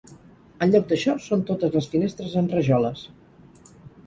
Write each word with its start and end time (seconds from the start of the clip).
En 0.65 0.71
lloc 0.75 0.87
d'això 0.91 1.13
són 1.25 1.43
totes 1.51 1.77
les 1.77 1.89
finestres 1.93 2.35
en 2.43 2.49
rajoles. 2.55 3.05